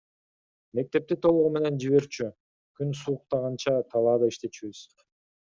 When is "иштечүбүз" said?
4.35-4.83